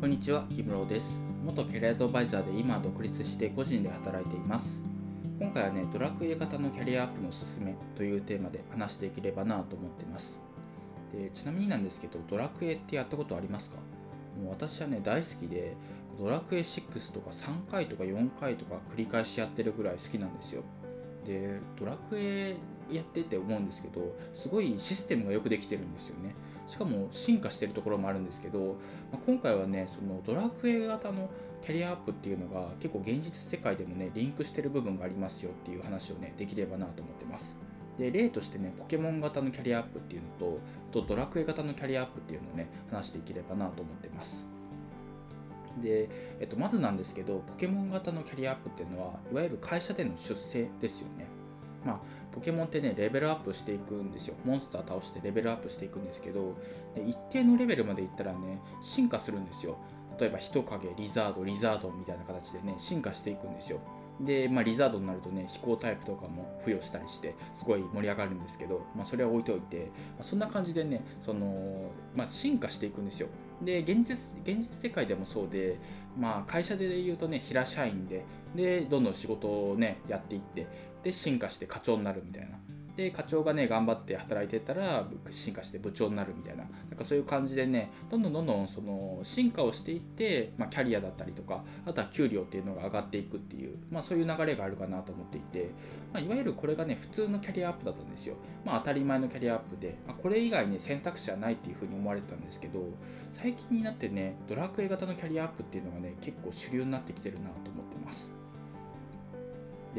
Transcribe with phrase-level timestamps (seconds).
[0.00, 1.24] こんにちは、木室です。
[1.44, 4.80] 元キャリアアドバイザーで今独立して個人で働いています。
[5.40, 10.40] 今回はね、ドラクエ型のキャリアアップのすすめというテーマで話していければなと思っています。
[11.12, 13.76] でちなみになんですけど、ドラクエってやったことありますか？
[14.40, 15.74] もう私はね、大好きで、
[16.16, 20.62] ドラクエ6とか3回とか4回とか繰り返しやってるぐらい好きなんですよ。
[21.26, 22.54] で、ドラクエ
[22.90, 26.34] やってて思うんですけどすごいシステムがよくできてるんですよね。
[26.66, 28.76] しかも進化してるところもあるんですけど、
[29.10, 31.30] まあ、今回はねそのドラクエ型の
[31.62, 37.56] キャリアアップっていうのが結構現実世界でもねリンクしてる部分がありますよっていう話をねできればなと思ってます。
[37.98, 40.28] で例としてねポケモン型のキャリアアップっていうの
[40.92, 44.46] ととドラクエ型のキャリアアップっていうのをね話していければなと思ってます。
[45.82, 46.08] で、
[46.40, 51.26] えっと、まずなんですけどポケモン型のキャリアアップっていうのはいわゆる会社での出世ですよね。
[51.84, 52.00] まあ、
[52.32, 54.34] ポケモンってね、レベルアップしていくんですよ。
[54.44, 56.56] モンスター倒してレベルアップしていくんですけど、
[56.94, 59.78] で一定のレベルまでいったらね、進化するんですよ。
[60.18, 63.80] 例えば人影、リザード、リザードみたいな形でね、進化していくんですよ。
[64.20, 73.28] で、まあ、リザードになるとね、飛行タイプとかも付与したりして、すごい盛り上がるんですけど、まあ、それは置いといて、まあ、そんな感じでね、その、まあ、進化していくんですよ。
[73.62, 75.78] で、現実、現実世界でもそうで、
[76.18, 78.24] まあ、会社で言うとね、平社員で、
[78.54, 80.66] で、どんどん仕事をね、やっていって、
[81.02, 82.58] で、進化して課長になるみたいな。
[82.98, 86.64] で課長がね頑張って働いてたら進化して部長になるみたいな。
[86.64, 95.70] なんかそういう感じでねどんどんどんどんその進化をしていって、まあ、キャリアだったりとかあとは給料っていうのが上がっていくっていう、まあ、そういう流れがあるかなと思っていて、
[96.12, 102.80] まあ、いわゆるこれがね普通のキャリアアップだったんですよ、まあ、当たり前のキャリアアップで、まあ、これ以外に選択肢はないっていうふうに思われてたんですけど
[103.30, 108.37] 最近になってねドラクエ型のキャリアアップっていうのがね結構主流になってきてるなと思ってます。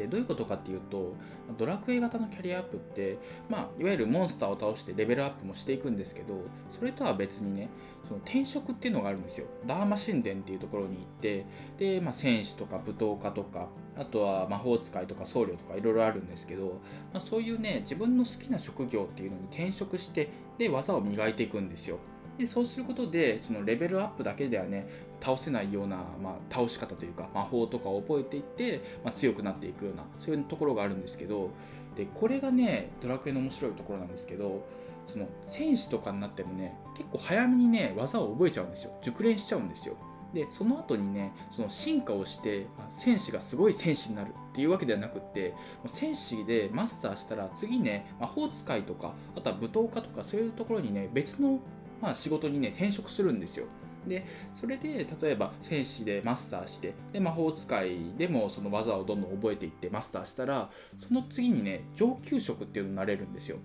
[0.00, 1.14] でどういうことかっていうと
[1.58, 6.34] ドラクエ型のキャリアアップって、まあ、いわゆるモンスターを倒してレベルアップもしていくんですけど
[6.70, 7.68] それとは別にね
[8.08, 9.46] その転職っていうのがあるんですよ。
[9.66, 11.44] ダーマ神殿っていうところに行って
[11.78, 16.80] で、まあ、戦士とか舞踏家とかあとは魔法使いとか僧侶とかいろいろあるんですけど、
[17.12, 21.98] まあ、そういうね自分の好きな職業っていうのに転職してで技を磨いていくんですよ。
[22.40, 24.88] でそうすることでそのレベルアップだけではね
[25.20, 31.50] 倒せないような、まあ、倒し方というか魔法とかを覚えていって、まあ、強くなっていくようなそういうところがあるんですけど
[31.96, 34.66] でこれがねドラクエの面白いところなんですけど
[35.06, 38.92] その戦士とかになってもね結構早めにね技を覚えちゃうんですよ。
[39.02, 39.96] 熟練しちゃうんですよ。
[40.32, 45.54] でその後にねその進化をして戦士がすごい戦士になるっていうわけではなくって
[45.86, 51.58] 戦士でマスターしたら次ね魔法使いとかあとは舞踏家とかそういうところにね別の
[52.00, 53.66] まあ、仕事にね転職するんですよ。
[54.06, 54.24] で
[54.54, 63.58] それで例えば戦士でマスターしてで魔法使いでもその技をどんどん覚えていってマスターしたらその次にね上級職っていうのになれるんですよ。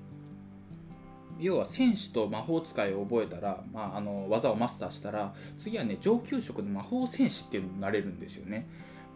[1.38, 8.68] 要は戦士と魔法使いを覚えたら、まあ、あの技をマスターしたら次はね上級職の魔法戦士っていうのになれるんですよね。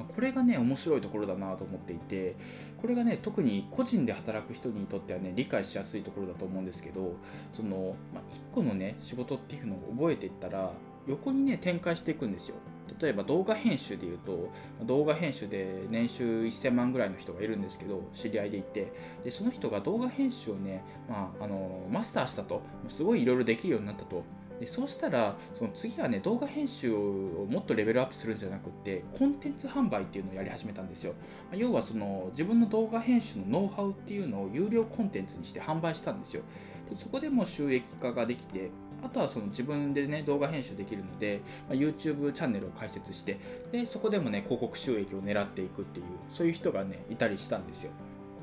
[0.03, 2.35] これがね面白いところだなと思っていて
[2.81, 7.15] これがね特に個人で働く人にとってはね理解しやすいところだと思うんですけど
[7.53, 10.71] その、まあ、1個のね仕事っていうのを覚えていったら
[11.07, 12.55] 横にね展開していくんですよ。
[12.99, 14.51] 例えば動画編集でいうと
[14.83, 18.91] 動画編集で年収1000万ぐらいの人がいるんですけど知り合いでいて。
[19.23, 22.61] でその人が動画編集をね、まあ、あのマスターしたと。
[22.87, 24.23] すごいいろいろできるようになったと。
[24.59, 31.13] でそうしたらその次はね動画編集をもっとレベルアップするんじゃなくってコンテンツ販売っていうのをやり始めたんですよ。
[31.53, 36.43] 要はその自分の動画編集のノウハウっていうのを有料コンテンツにして販売したんですよ。
[36.89, 38.69] でそこでも収益化ができて
[39.01, 43.39] あとはその自分でね動画編集できるので、まあ、YouTube チャンネルを開設して
[43.71, 47.91] でそこでもね広告収益を狙っていくっていうそういう人がねいたりしたんですよ。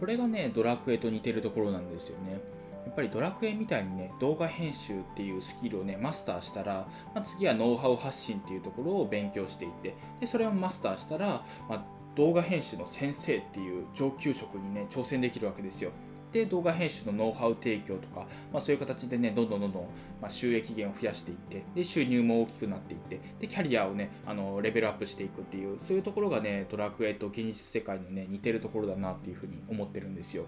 [0.00, 2.41] これがねドラクエと似てるところなんですよね。
[2.87, 15.91] やっぱりドラクエみたいにね動画編集っていうスキルをねマスターしたら、まあ、次はノウハウ発信っていうところを勉強していってでそれをマスターしたら、まあ、動画編集の先生っていう上級職にね挑戦できるわけですよ。
[16.33, 19.89] で動画編集のノウハウ提供とか、まあ、そういう形でねどんどんどんどん、
[20.21, 30.44] ま、収益源を増やしていってで収入も大きくなっていってでキャリアをねあのレベルアップしていくっていうそういうところがねドラクエと現実世界のね似てるところだなっていうふうに思ってるんですよ。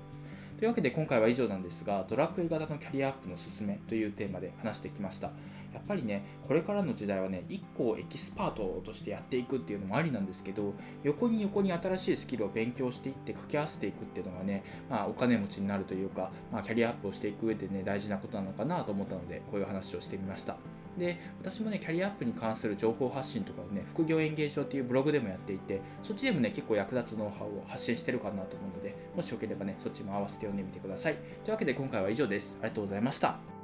[0.58, 5.28] というわけで今回は以上なんですが、ドラクエ型のキャリアアップのすすめというテーマで話してきました。
[5.72, 10.74] やっぱりね、これからの時代はね、1個をエキスパートとしてやっていくっていうのもありなんですけど、
[11.04, 20.56] 横に横に新しいスキルを勉強していって掛け合わせていくっていうのがね、まあ、お金持ちになるというか、まあ、キャリアアップをしていく上でね、大事なことなのかなと思ったので、こういう話をしてみました。
[20.98, 31.14] で私もねキャリアアップに関する情報発信とかをね副業演芸場っていうブログでもやっていてそっちでもね結構役立つノウハウを発信してるかなと思うのでもしよければねそっちも合わせて読んでみてください。
[31.44, 32.58] というわけで今回は以上です。
[32.60, 33.57] ありがとうございました。